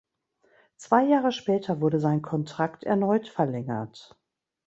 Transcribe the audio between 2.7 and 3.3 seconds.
erneut